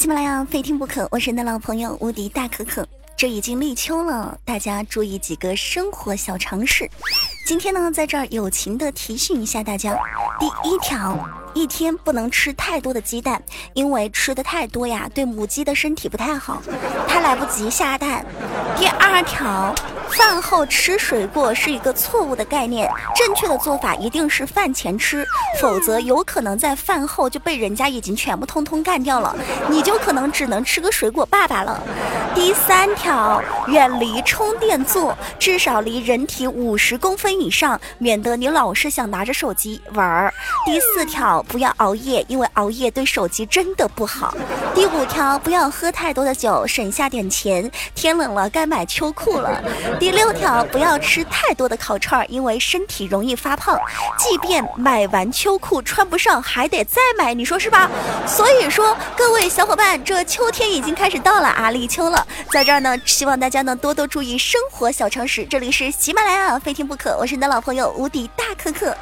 [0.00, 2.88] 喜马拉雅非听不可，我是你的老朋友无敌大可可。
[3.18, 6.88] 这已经立秋了，大家注意几个生活小常识。
[7.46, 9.94] 今天呢，在这儿友情的提醒一下大家：
[10.38, 11.18] 第一条，
[11.52, 13.42] 一天不能吃太多的鸡蛋，
[13.74, 16.62] 因为吃的太多呀，对母鸡的身体不太好，
[17.06, 18.24] 它来不及下蛋。
[18.78, 19.74] 第二条。
[20.10, 25.26] 饭后吃水果是一个错误的概念，正确的做法一定是饭前吃，
[25.60, 29.36] 否则有可能在饭后就被人家已经全部通通干掉了，
[29.68, 31.80] 你就可能只能吃个水果爸爸了。
[32.34, 40.32] 第三条，远离充电座，至少离人体五十公分以上，免得你老是想拿着手机玩儿。
[40.64, 44.34] 第四条，不要熬夜，因为熬夜对手机真的不好。
[44.74, 49.62] 第五条，不要喝太多的酒，省下点钱，天冷了该买秋裤了。
[50.00, 53.78] 第六条，不要吃太多的烤串，因为身体容易发胖。
[54.16, 57.90] 即便买完秋裤穿不上，还得再买，你说是吧？
[58.26, 62.26] 所以说，各位小伙伴，这秋天已经开始到了啊，立秋了。
[62.50, 65.44] 在这儿呢，希望大家呢多多注意生活小常识。
[65.44, 68.96] 这里是喜马拉雅，非听不可，我是你的老朋友无敌大可可。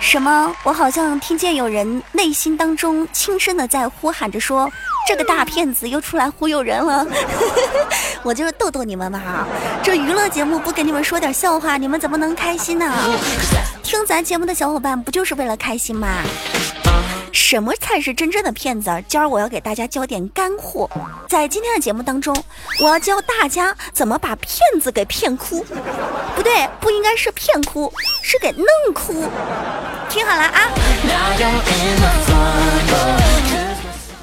[0.00, 0.54] 什么？
[0.62, 4.70] 我好像听见有人内心当中轻声的在呼喊着说
[5.08, 7.06] ：“这个大骗子又出来忽悠人了。
[8.22, 9.46] ”我就是逗逗你们嘛，
[9.82, 12.92] 这娱乐节目不给你们说点笑话，你们怎么能开心呢？
[13.82, 16.08] 听咱节目的小伙伴不就是为了开心吗？
[17.34, 18.88] 什么才是真正的骗子？
[19.08, 20.88] 今儿我要给大家教点干货。
[21.28, 22.32] 在今天的节目当中，
[22.80, 25.66] 我要教大家怎么把骗子给骗哭。
[26.36, 29.28] 不对，不应该是骗哭，是给弄哭。
[30.08, 30.70] 听好了啊！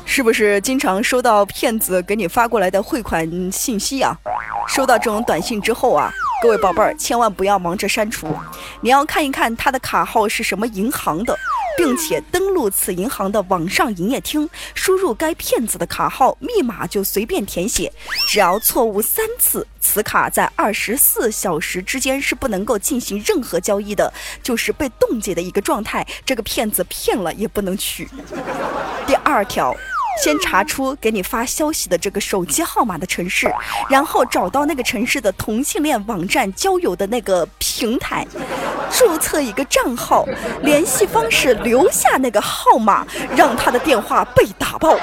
[0.06, 4.16] 是不是经常收到骗子给你发过来的汇款信息啊？
[4.70, 6.10] 收到这种短信之后啊，
[6.42, 8.34] 各位宝贝儿千万不要忙着删除，
[8.80, 11.38] 你要看一看他的卡号是什么银行的。
[11.78, 17.92] 并且登录此银行的网上营业厅，输入该骗子的卡号密码就随便填写，
[18.28, 24.12] 只要错误三次，此卡在二十四小时之间是不能够进行任何交易的，
[24.44, 26.06] 就是被冻结的一个状态。
[26.26, 28.08] 这个骗子骗了也不能取。
[29.08, 29.76] 第二条。
[30.24, 33.54] 先查出给你发消息的这个手机号码的城市，
[33.90, 38.26] 然后找到那个城市的同性恋网站交友的那个平台，
[38.92, 40.26] 注册一个账号，
[40.62, 43.06] 联系方式留下那个号码，
[43.36, 44.98] 让他的电话被打爆。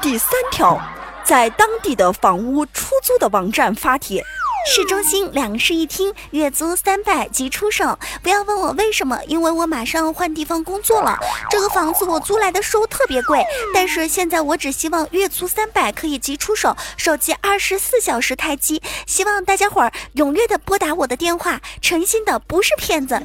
[0.00, 0.80] 第三条，
[1.24, 4.24] 在当地的房屋出租的网站发帖。
[4.68, 7.96] 市中心两室一厅，月租三百即出手。
[8.20, 11.16] 不要问我为什么，因为我马上换地方工作了。
[11.48, 18.82] 这个房子我租来的时候特别贵，但是现在我只希望月租三百可以即出手，手机二十四小时开机。
[19.06, 23.22] 希望大家伙儿踊跃的拨打我的电话，诚心的不是骗子。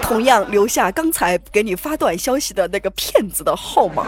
[0.00, 4.06] 同样留下刚才给你发短消息的那个骗子的号码。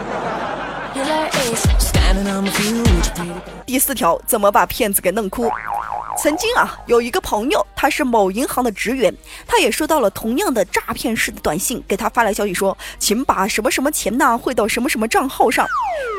[3.67, 5.51] 第四条，怎么把骗子给弄哭？
[6.17, 9.13] 曾经啊，有一个朋友，他是某银行的职员，
[9.45, 15.67] 他也收到了同样的诈骗式的短信，给他发来消息说，请把什么什么钱呢汇到什么什么账号上。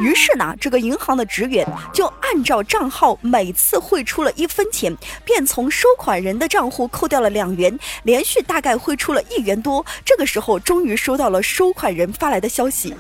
[0.01, 9.85] 于是呢，这个银行的职员就按照账号每次汇出了一分钱，便从收款人的账户扣掉了两元，连续大概汇出了一元多。
[10.05, 12.95] 这个时候，终于收到了收款人发来的消息，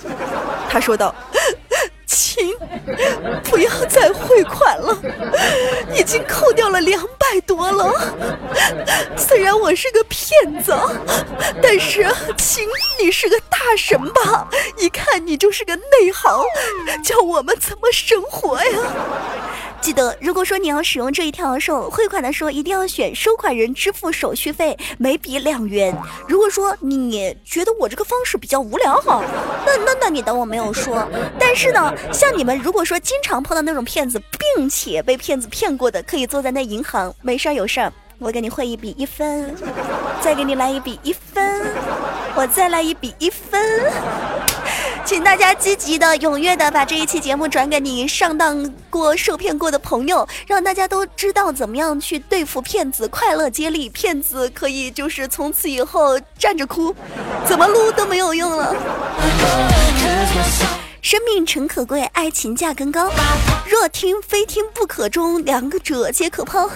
[0.68, 1.14] 他说道。
[2.08, 2.56] 请，
[3.44, 4.96] 不要再汇款了，
[5.94, 7.92] 已经扣掉了两百多了。
[9.14, 10.74] 虽然我是个骗子，
[11.62, 12.66] 但是请，
[12.98, 14.48] 你是个大神吧？
[14.78, 16.42] 一看你就是个内行，
[17.04, 18.78] 叫我们怎么生活呀？
[19.88, 25.96] 记得，如果说你要使用这一条的时候，汇款的时候一定要选收款人支付手续费，每笔两元。
[26.28, 29.24] 如果说你觉得我这个方式比较无聊哈，
[29.64, 31.08] 那那那你当我没有说。
[31.38, 34.20] 但是呢，像你们如果说经常碰到那种骗子，
[34.56, 39.56] 并且被骗子骗过的，可以坐在那银行，没事儿有事儿，我给你汇一笔一分，
[40.20, 41.64] 再给你来一笔一分，
[42.36, 43.90] 我再来一笔一分。
[45.04, 56.94] 请大家积极的、踊跃的把这一期节目转给你上当过、受骗过的朋友，让大家都知道怎么样去对付骗子，快乐接力，骗子可以就是从此以后站着哭，
[57.46, 58.74] 怎么撸都没有用了。
[61.00, 63.10] 生命诚可贵，爱情价更高，
[63.66, 66.68] 若听非听不可中，两个者皆可抛。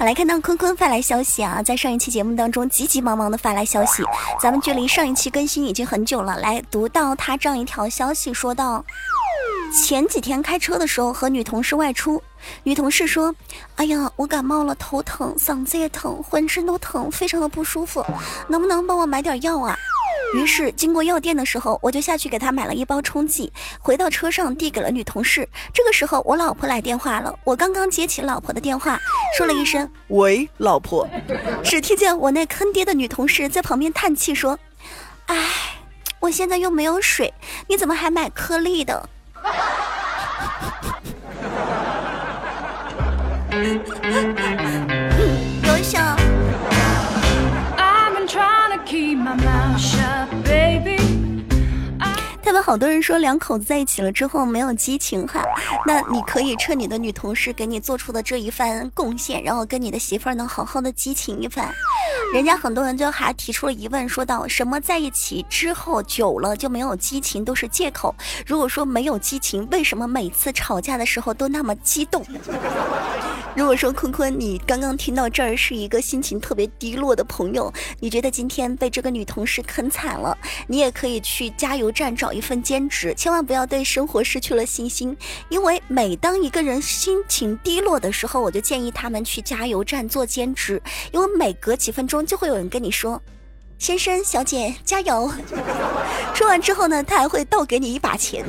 [0.00, 4.02] 好来看到坤坤发来消息啊，在上一期节目当中急急忙忙的发来消息，
[4.40, 6.38] 咱们距离上一期更新已经很久了。
[6.40, 8.82] 来读到他这样一条消息，说道：
[9.84, 12.22] 前几天开车的时候和女同事外出，
[12.62, 13.34] 女同事说
[13.76, 18.02] ：“哎呀，我感冒了，头疼，嗓子也疼，浑身都疼，非常的不舒服，
[18.48, 19.76] 能不能帮我买点药啊？”
[20.34, 25.48] 于是，经过药店的时候，我就下去给他买了一包冲剂，回到车上递给了女同事。
[25.74, 28.98] 这个时候，我老婆来电话了，我刚刚接起老婆的电话，
[29.36, 31.08] 说了一声“喂，老婆”，
[31.64, 34.58] 只听见我那坑爹的女同事在旁边叹气说
[35.26, 35.36] ：“哎，
[36.20, 37.32] 我现在又没有水，
[37.66, 39.08] 你怎么还买颗粒的？”
[52.62, 55.44] 好多人说两口子在一起了之后没有激情哈，
[55.86, 61.72] 那你可以趁你的女同事给你做出的这一番贡献，然后跟你的媳妇儿能好好的激情一番。
[62.32, 68.14] 人家很多人就还提出了疑问，说到什么在一起之后久了就没有激情都是借口。
[68.46, 72.24] 如果说没有激情，为什么每次吵架的时候都那么激动？
[73.56, 80.36] 如果说坤坤，你刚刚听到这儿是一个心情特别低落的朋友，你觉得今天被这个女同事坑惨了，
[80.68, 85.16] 你也可以去加油站找一份兼职，千万不要对生活失去了信心，
[85.48, 90.80] 因为每当一个人心情低落的时候，我就建议他们去加油站做兼职，
[91.12, 93.20] 因为每隔几分钟就会有人跟你说
[93.78, 95.30] ：“先生、小姐，加油。”
[96.32, 98.44] 说完之后呢，他还会倒给你一把钱，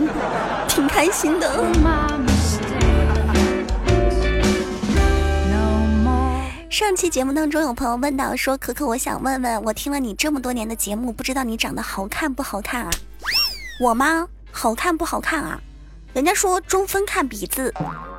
[0.69, 2.30] 挺开心的。
[6.81, 12.89] 上期节目当中，有朋友问到说：“可可，我想问问，我听了你这么多年的节目，不知道你长得好看不好看啊？
[13.79, 14.27] 我吗？
[14.51, 15.61] 好看不好看啊？
[16.11, 17.71] 人家说中分看鼻子，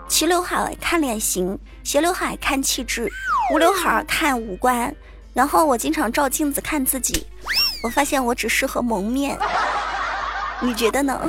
[0.07, 3.11] 齐刘海看脸型，斜刘海看气质，
[3.53, 4.95] 无刘海看五官。
[5.35, 7.27] 然后我经常照镜子看自己，
[7.83, 9.37] 我发现我只适合蒙面。
[10.61, 11.21] 你觉得呢？”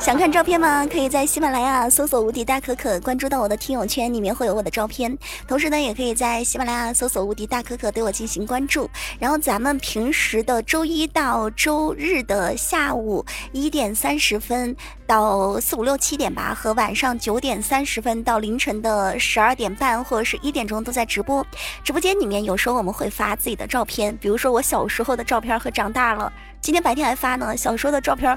[0.00, 0.86] 想看照片吗？
[0.86, 5.16] 可以在喜马拉雅搜索“无敌大可可”，关注到我的听友圈，里面会有我的照片。
[5.46, 8.88] 同时呢，也可以在喜马拉雅搜索“无敌大可可”对我进行关注。
[9.18, 14.74] 然后咱们平时的周一到周日的下午一点三十分
[15.06, 21.46] 到四五六七点吧，和晚上九点三十分到凌晨的十二点半或者是一点钟都在直播。
[21.84, 26.32] 直播间里面有时候我们会发自己的照片，比如说我小时候的照片和长大了。
[26.62, 28.36] 今天白天还发呢，小时候的照片。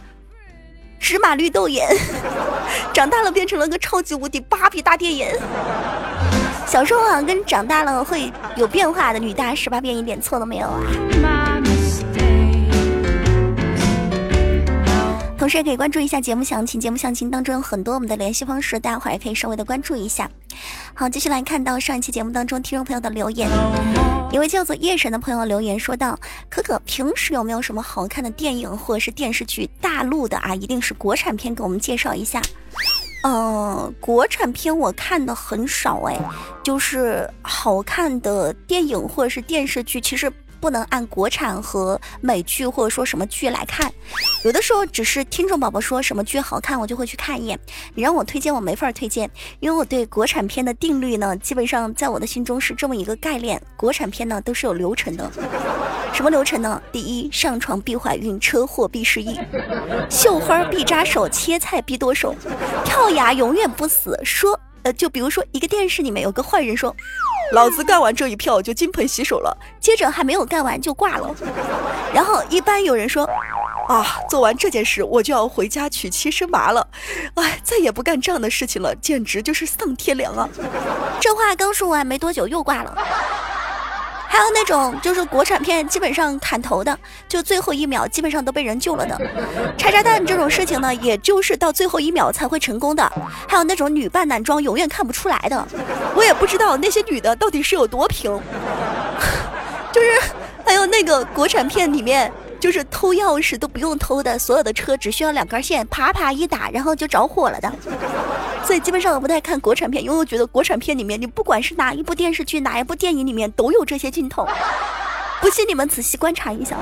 [1.04, 1.86] 芝麻绿豆眼，
[2.94, 5.38] 长大了变成了个超级无敌芭比大电眼。
[6.66, 10.80] 小时候啊，跟长大了会有变化的女大十八变，一点错都没有啊。
[15.44, 20.32] 同时也可以关注一下节目详情，节目详情当中有很多我们的联系方式，大家伙也可以稍微的关注一下。
[20.94, 23.50] 好，继续来看到上一期节目当中听众朋友的留言。
[24.32, 26.18] 一位叫做夜神的朋友留言说道
[26.50, 29.70] ：“可可平时有没有什么好看的电影或者是电视剧？
[29.82, 32.42] 大陆的啊，一定是国产片，给我们介绍一下。
[33.26, 36.18] 嗯，国产片我看的很少哎，
[36.64, 40.32] 就是好看的电影或者是电视剧，其实。”
[40.64, 43.92] 不能按国产和美剧或者说什么剧来看，
[44.46, 47.60] 有的时候只是听众宝宝说什么剧好看，我就会去看一眼。
[47.94, 49.30] 你让我推荐，我没法推荐，
[49.60, 55.30] 因为我对国产片的定律呢，基本上在我的心中是这么一个概念：国产片呢都是有流程的。
[56.14, 56.82] 什么流程呢？
[56.94, 59.38] 第一，上床必怀孕，车祸必失忆，
[60.10, 62.34] 绣花必扎手，切菜必剁手，
[62.86, 64.18] 跳崖永远不死。
[64.24, 66.96] 说，呃，就比如说一个电视里面有个坏人说。
[67.54, 71.34] 老子干完这一票就金盆洗手了，接着还没有干完就挂了。
[72.12, 73.30] 然后一般有人说，
[73.88, 76.88] 啊，做完这件事我就要回家娶妻生娃了，
[77.36, 80.50] 哎，再也不干这样的事情了，简直就是丧天良啊！
[81.22, 82.98] 这话刚说完没多久又挂了。
[84.34, 86.98] 还有那种就是国产片基本上砍头的，
[87.28, 89.16] 就最后一秒基本上都被人救了的。
[89.78, 93.04] 拆炸弹这种事情呢，也就是到最后一秒才会成功的。
[93.48, 95.68] 还有那种女扮男装永远看不出来的，
[96.16, 98.32] 我也不知道那些女的到底是有多平。
[99.94, 100.08] 就是
[100.66, 102.34] 还有那个国产片里面。
[102.60, 107.70] 就是偷钥匙都不用偷的，所有的车只需要两根线，啪啪一打，然后就着火了的。
[108.66, 114.48] 所以基本上我不太看国产片，因为我觉得国产片里面，你不管是哪一部电视剧、哪一部电影里面都有这些镜头。
[115.42, 116.78] 不信你们仔细观察一下。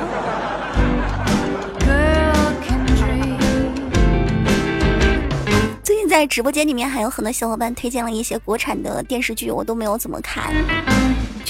[5.83, 10.53] 最近在直播间里面还有很多小伙伴推荐了一些国产的电视剧，我都没有怎么看。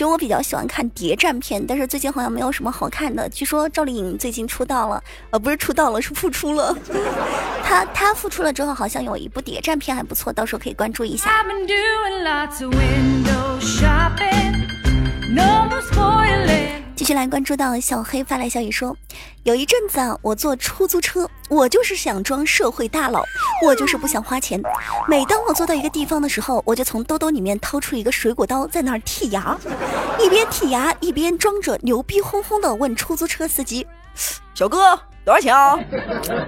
[0.02, 3.30] 其实我比较喜欢看谍战片，但是最近好像没有什么好看的。
[3.30, 6.76] 据说赵丽颖最近出道了，呃，不是出道了，是复出了。
[7.64, 11.30] 她她复出了之后，好像有一部谍战片还不错，到时候可以关注一下。
[17.12, 18.96] 续来关注到小黑发来消息说，
[19.44, 23.22] 有一阵子啊，我坐出租车，我就是想装社会大佬，
[23.66, 24.62] 我就是不想花钱。
[25.10, 29.58] 每当我坐到一个地方的时候，我就从兜兜里面掏出一个水果刀，在那儿剔牙，
[30.24, 33.86] 一边剔牙一边装着牛逼哄哄的问出租车司机
[34.56, 35.78] ：“小哥，多少钱啊？”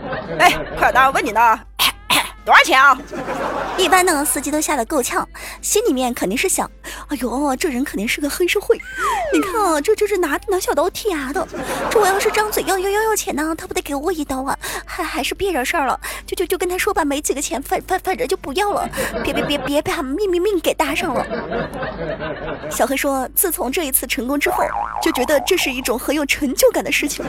[0.40, 1.60] 哎，快点，问你呢。
[2.46, 2.98] 多少钱啊？
[3.78, 5.28] 一般呢，司机都吓得够呛，
[5.62, 6.70] 心里面肯定是想：
[7.08, 8.78] 哎呦，这人肯定是个黑社会。
[9.32, 11.48] 你看啊，这就是拿拿小刀剔牙的。
[11.90, 14.58] 这我要是张嘴要要要要钱呢，他不得给我一刀啊？
[14.86, 15.98] 还还是别惹事儿了，
[16.28, 18.90] 就就就跟他说吧，没几个钱，反反反正就不要了。
[19.24, 21.26] 别别别别把命命命给搭上了。
[22.70, 24.64] 小黑说，自从这一次成功之后，
[25.02, 27.24] 就觉得这是一种很有成就感的事情。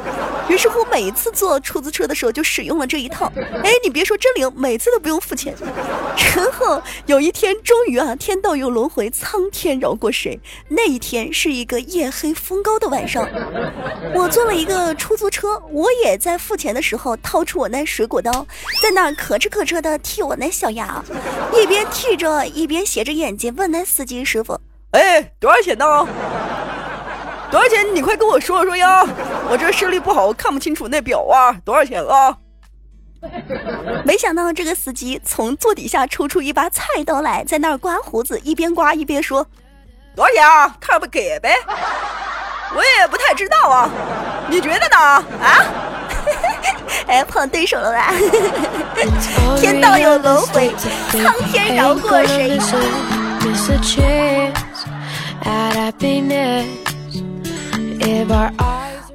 [0.49, 3.33] 于是乎，每一次坐出租车的时候就使用了这一套。
[3.63, 5.04] 哎，你别说真灵，每次都。
[5.05, 5.55] 不用付钱，
[6.35, 10.41] 然后有一天，终于啊，天道有轮回，苍天饶过谁？
[10.71, 13.29] 那一天是一个夜黑风高的晚上，
[14.15, 18.33] 我坐了一个出租车，我也在付钱的时候掏出我那水果刀，
[18.83, 21.05] 在那可哧可哧的剔我那小牙，
[21.53, 24.59] 一边剔着一边斜着眼睛问那司机师傅
[24.93, 25.85] ：“哎，多少钱呢？
[27.51, 27.95] 多少钱？
[27.95, 29.07] 你快跟我说说呀！
[29.51, 32.39] 我这视力不好，看不清楚那表啊，多少钱啊？”
[34.05, 39.47] 没想到这个司机从座底下抽出一把菜刀来，在那儿刮胡子，一边刮一边说
[40.15, 40.77] ：“多少钱啊？
[40.81, 41.55] 看不给呗？
[42.75, 43.91] 我也不太知道啊，
[44.49, 44.97] 你觉得呢？
[44.99, 45.65] 啊？
[47.07, 48.13] 哎，碰对手了吧？
[49.61, 50.75] 天道有轮回，
[51.11, 52.59] 苍天饶过谁？”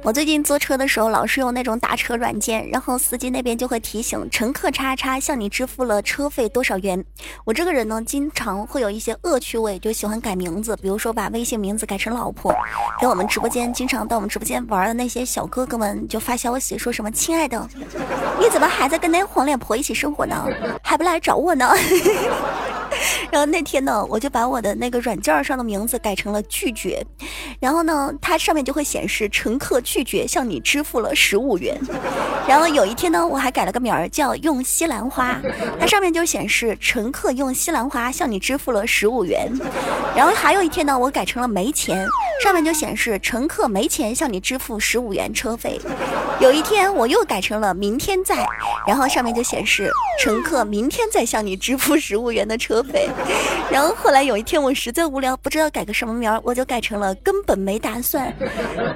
[0.02, 7.04] 我最近坐车的时候，老是用那种打车软件，然后司机那边就会提醒乘客叉叉向你支付了车费多少元。
[7.44, 12.54] 我这个人呢，经常会有一些恶趣味，就喜欢改名字，比如说把微信名字改成老婆，
[12.98, 17.68] 给我们直播间经常到我们直播间玩的那些小哥哥们就发消息说什么：“亲爱的，
[18.40, 20.46] 你怎么还在跟那黄脸婆一起生活呢？
[20.82, 21.70] 还不来找我呢？”
[23.30, 27.04] 然后那天呢，我就把我的那个软件上的名字改成了拒绝，
[27.60, 31.78] 然后呢，它上面就会显示乘客拒绝向你支付了十五元。
[32.48, 35.40] 然后有一天呢，我还改了个名儿叫用西兰花，
[35.78, 39.50] 它上面就显示乘客用西兰花向你支付了十五元。
[40.16, 42.06] 然后还有一天呢，我改成了没钱，
[42.42, 45.80] 上面就显示乘客没钱向你支付十五元车费。
[46.40, 48.46] 有一天我又改成了明天再，
[48.86, 49.90] 然后上面就显示
[50.22, 52.89] 乘客明天再向你支付十五元的车费。
[53.70, 58.32] 然后后来有一天我实在无聊，不知道改个什么名儿，我就改成了根本没打算。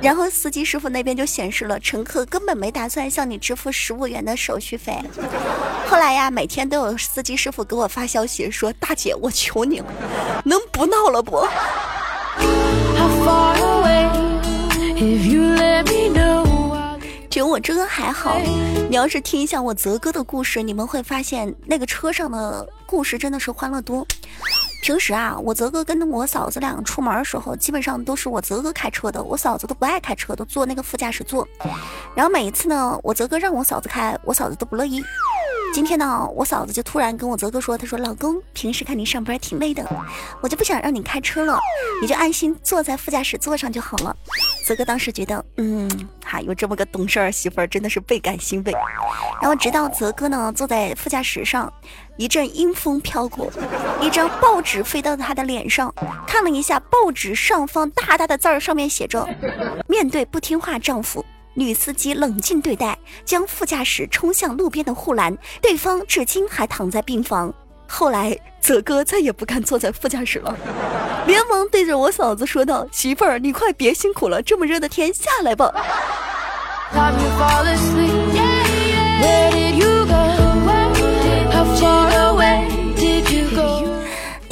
[0.03, 4.95] 然后司机师傅那边就显示了乘客根本没打算向你支付十五元的手续费。
[5.89, 9.87] 后来呀，每天都有司机师傅给我发消息说：“大姐，我求你了，
[10.45, 11.47] 能不闹了不？”
[17.35, 18.39] 其实我这个还好，
[18.89, 24.07] 你要是听一下我泽哥的故事，你们会发现那个车上的故事真的是欢乐多。
[24.85, 31.45] 平时啊，我泽哥跟我嫂子俩出门的时候，基本上都是我泽哥开车的，我嫂子都不爱开车，都坐那个副驾驶座。
[32.15, 35.03] 然后每一次呢，我泽哥让我嫂子开，我嫂子都不乐意。
[35.75, 39.85] 今天呢，我嫂子就突然跟我泽哥说：“她说老公，平时看你上班挺累的，
[40.41, 41.59] 我就不想让你开车了，
[42.01, 44.17] 你就安心坐在副驾驶座上就好了。”
[44.65, 45.91] 泽哥当时觉得，嗯，
[46.25, 48.73] 哈，有这么个懂事儿媳妇儿，真的是倍感欣慰。
[49.43, 51.71] 然后直到泽哥呢坐在副驾驶上，
[52.19, 53.51] 一阵阴风飘过，
[54.01, 55.93] 一张报纸飞到他的脸上，
[56.25, 59.29] 看了一下报纸上方大大的字儿，上面写着
[59.89, 67.53] ：“面对不听话丈夫。”女司机冷静对待，将副驾驶冲向路边的护栏，对方至今还躺在病房。
[67.87, 70.57] 后来，泽哥再也不敢坐在副驾驶了，
[71.27, 75.71] 连忙对着我嫂子说道：“媳妇儿，你快别辛苦了，这么热的天，下来吧。”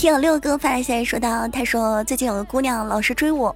[0.03, 3.55] 听有六哥发来消息说道：“他说最近有个姑娘老是追我，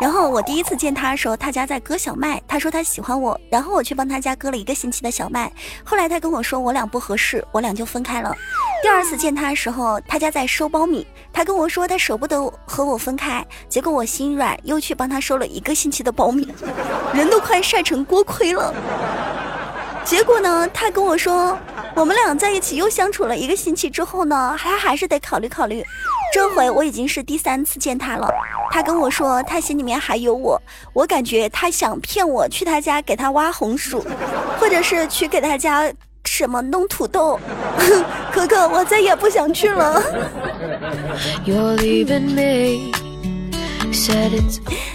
[0.00, 2.40] 然后我第一次见她的时候，她家在割小麦。
[2.46, 5.50] 她说她喜欢我，然后我去帮她家割了一个星期的小麦。
[5.82, 8.32] 后来她跟我说我俩不合适，我俩就分开了。
[8.80, 16.46] 第二次见她的时候，她家在收苞米，她跟我说她舍不得和我分开，结果我心软，又去帮她收了一个星期的苞米，
[17.12, 18.72] 人都快晒成锅盔了。
[20.04, 21.58] 结果呢，她跟我说。”
[21.94, 25.84] 我们俩在一起又相处了一个星期之后呢，还还是得考虑考虑。
[26.32, 28.28] 这回我已经是第三次见他了，
[28.70, 30.60] 他跟我说他心里面还有我，
[30.92, 34.04] 我感觉他想骗我去他家给他挖红薯，
[34.60, 35.90] 或者是去给他家
[36.24, 37.40] 什么弄土豆。
[38.30, 40.02] 可可，我再也不想去了。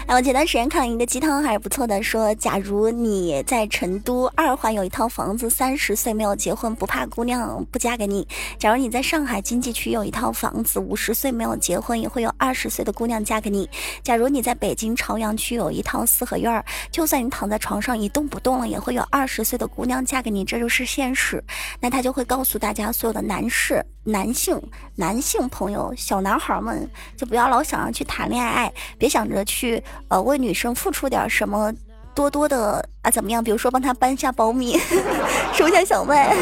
[0.06, 2.04] 哎，我前段时间看了一个鸡汤，还是不错的。
[2.04, 8.24] 说，假如你在成都二环有一套房子，三十岁没有结婚，不怕姑娘不嫁给你；
[8.60, 13.66] 假如你在上海经济区有一套房子，五十岁没有结婚，也会有二十岁的姑娘嫁给你；
[14.04, 20.46] 假如你在北京朝阳区有一套四合院，就算你躺在床上一动不动了，也会有二十岁的姑娘嫁给你。
[20.46, 21.44] 这就是现实。
[21.80, 24.62] 那他就会告诉大家，所有的男士、男性、
[24.96, 28.72] 男性朋友、小男孩们，就不要老想着去谈恋爱。
[28.98, 31.74] 别想着去呃为女生付出点什么，
[32.14, 33.44] 多多的啊怎么样？
[33.44, 34.78] 比如说帮她搬下苞米，
[35.54, 36.36] 收下小麦。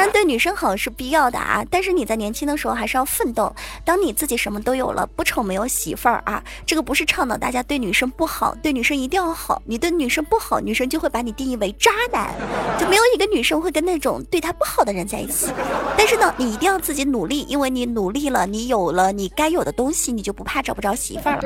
[0.00, 3.54] 然对女生好是必要的啊，但是你在年轻的时候还是要奋斗。
[3.84, 6.42] 当你自己什么都有了，不愁没有媳妇儿啊。
[6.64, 9.60] 这个不是倡导大家对女生不好，对女生一定要好。
[9.66, 12.34] 你对女生不好，女生就会把你定义为渣男，
[12.78, 15.48] 就没有一个女生会跟那种对她不好的人在一起。
[15.96, 21.40] 但是呢，你一定要自己努力，因为你努力了，你有了你该有的东西，你就不怕找不着媳妇儿。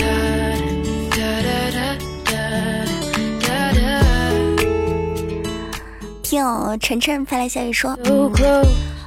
[6.41, 7.95] 听晨晨发来消息说，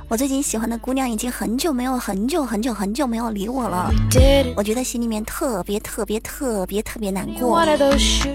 [0.08, 3.90] 我最近喜欢的姑娘已经很久没有很久很久很久没有理我了，
[4.56, 7.66] 我觉得心里面特别特别特别特别难过，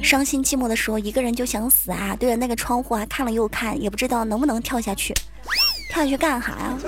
[0.03, 5.15] 伤心寂寞的时候，一个人就想死啊，对着那个窗户啊看了又看，也不知道能不能跳下去，
[5.89, 6.79] 跳下去干啥呀？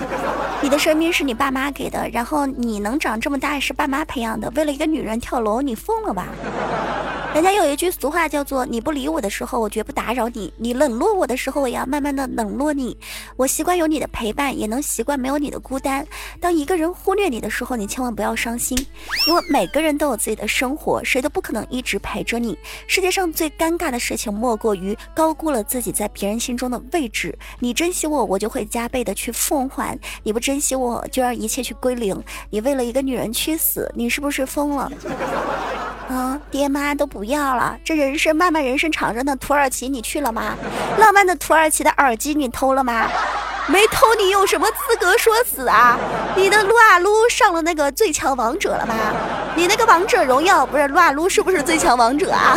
[0.63, 6.29] 你的生命是你爸妈给的，然后你能长这么大是爸妈培养的，为了一个女人跳楼，你疯了吧？
[7.33, 12.97] 人家有一句俗话叫做：“你不理我的时候，我绝不打扰你；你冷落我的时候，我也要慢慢的冷落你。
[13.37, 16.05] 我习惯有你的陪伴，也能习惯没有你的孤单。
[16.41, 18.77] 当一个人忽略你的时候，你千万不要伤心，
[19.29, 22.59] 因为每个人都有自己的生活，谁都不可能一直陪着你。
[22.89, 27.39] 世界上最尴尬的事情，莫过于高估了自己在别人心中的位置。
[27.61, 32.23] 你珍惜我，我就会加倍的去奉还；你不珍惜我，就让一切去归零。
[32.51, 34.91] 你为了一个女人去死，你是不是疯了？”
[36.11, 39.37] 啊，爹妈都不要了，这人生漫漫人生长着呢。
[39.37, 40.57] 土耳其你去了吗？
[40.99, 43.09] 浪漫的土耳其的耳机你偷了吗？
[43.67, 45.99] 没偷，你有什么资格说死啊？
[46.35, 48.95] 你的撸啊撸上了那个最强王者了吗？
[49.55, 52.57] 你那个王者荣耀不是撸啊撸是不是最强王者啊？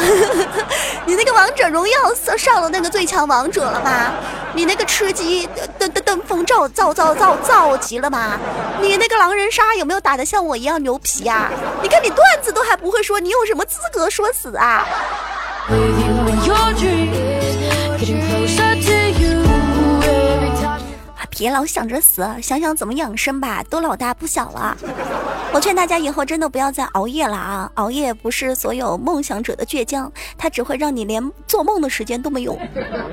[1.05, 4.11] 你那个王者荣耀上上了那个最强王者了吗？
[4.55, 8.37] 你那个吃鸡登登登峰造造造造造极了吗？
[8.81, 11.51] 你那个狼人杀有没有打得像我一样牛皮啊？
[11.81, 14.85] 你看你段子都还不会说，你有什么资格说死啊？
[21.35, 23.63] 别老想着死，想想怎么养生吧。
[23.63, 24.77] 都老大不小了，
[25.51, 27.71] 我劝大家以后真的不要再熬夜了啊！
[27.73, 32.55] 熬夜不是所有梦想者的倔强，它只会让你连做梦的时间都没有。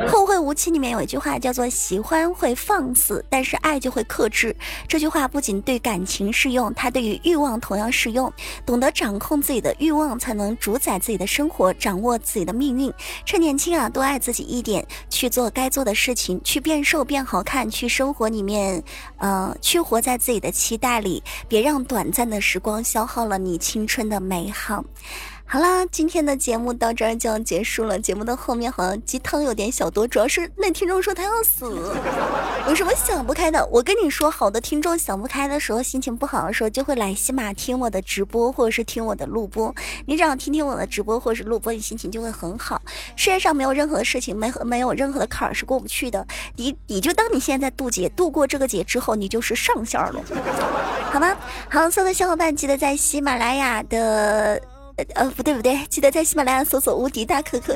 [0.06, 4.54] 后会无期里面有一句话叫做“喜欢会放肆，但是爱就会克制”。
[4.86, 8.30] 这句话不仅对感情适用，它对于欲望同样适用。
[8.66, 12.92] 懂得掌控自己的欲望，才能主宰自己的生活，掌握自己的命运。
[13.24, 18.10] 趁年轻啊，多爱自己一点，去做该做的事情，去变瘦变好看，去生。
[18.10, 18.82] 活活里面，
[19.16, 24.84] 呃，去活在自己的期待里，别让短暂的时光消耗了你青春的美好。
[25.52, 27.98] 好啦，今天的节目到这儿就要结束了。
[27.98, 31.66] 节目的后面好像鸡汤有点小多，主要是那听众说他要死，
[32.68, 33.66] 有什么想不开的？
[33.66, 39.74] 我跟你说，好的听众想不开的时候，心情不好的时候，就会来喜马听我的直播，或者是听我的录播。
[40.06, 42.80] 你只要听听我的直播或者是录播，你心情就会很好。
[43.16, 46.24] 世界上没有任何的事情，没没有任何的坎儿是过不去的。
[46.54, 50.22] 你你就当你现在在渡劫，渡过这个劫之后，你就是上线了，
[51.10, 51.36] 好吗？
[51.68, 54.62] 好，所有的小伙伴记得在喜马拉雅的。
[55.14, 57.74] 呃，不对不对，记得在喜马拉雅搜索“无敌大可可”，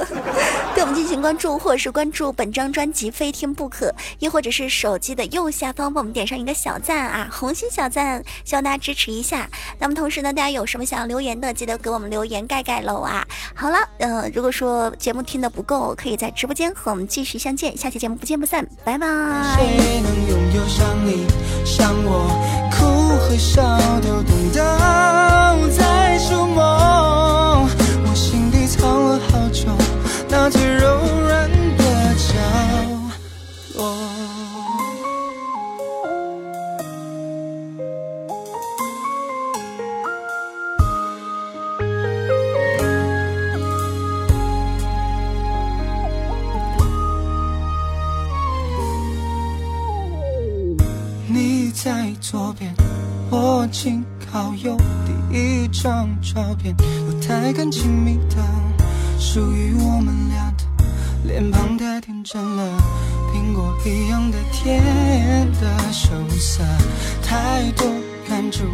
[0.74, 3.86] 对我们进行关注，或者是关注本张专辑《非听不可》，
[4.18, 9.48] 亦或者是手机的右下方帮我们点上一个小赞啊，红心小赞，希望大家支持一下。
[9.78, 13.26] 那么同时呢，大家有什么想要留言的，记得给我们留言盖盖楼啊。
[13.54, 19.06] 好了，嗯，如果说节目听的不够，可以在直播间和我们继续相见，下期节目不见不散，拜拜。
[19.56, 21.26] 谁能拥有像你，
[21.64, 22.28] 像我，
[22.70, 22.84] 哭
[23.18, 23.62] 和笑
[24.00, 26.46] 都懂得，在说
[30.36, 32.34] 那最柔软的角
[33.76, 33.94] 落。
[51.28, 52.74] 你在左边，
[53.30, 54.52] 我紧靠。
[54.64, 58.36] 右第一张照片，不太敢亲密的，
[59.24, 60.84] 属于我们俩的
[61.24, 62.62] 脸庞太天真了，
[63.32, 64.80] 苹果一样的甜
[65.60, 66.62] 的羞涩，
[67.22, 67.86] 太多
[68.28, 68.64] 感触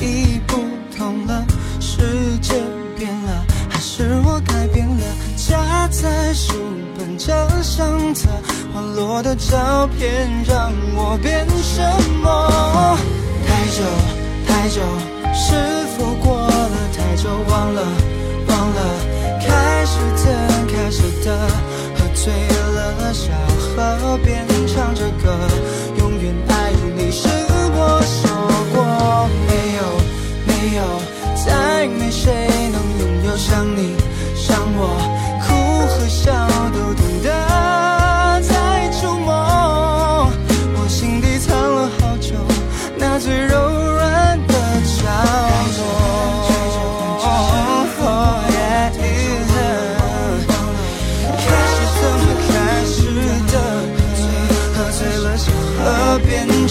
[0.00, 0.56] 已不
[0.94, 1.46] 同了，
[1.80, 2.54] 世界
[2.98, 5.02] 变了，还是我改变了？
[5.36, 6.54] 夹在书
[6.98, 8.28] 本这相册，
[8.74, 11.80] 滑落的照片让我变什
[12.20, 12.98] 么？
[13.46, 13.82] 太久
[14.46, 14.82] 太久，
[15.32, 17.30] 是否过了太久？
[17.48, 17.82] 忘了
[18.48, 19.13] 忘了，
[19.86, 20.32] 是怎
[20.66, 21.36] 开始的，
[21.94, 25.36] 喝醉了小河边唱着歌，
[25.98, 27.28] 永远爱你是
[27.76, 28.30] 我说
[28.72, 29.80] 过没有
[30.46, 30.80] 没有，
[31.44, 32.32] 再没谁
[32.72, 33.73] 能拥有像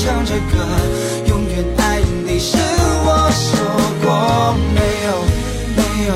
[0.03, 0.57] 唱着歌，
[1.27, 3.55] 永远爱你是我说
[4.03, 5.09] 过没有
[5.77, 6.11] 没有，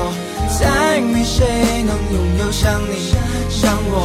[0.60, 3.14] 再没谁能拥有像你
[3.48, 3.96] 像我，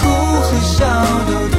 [0.40, 0.78] 和笑
[1.26, 1.57] 都懂。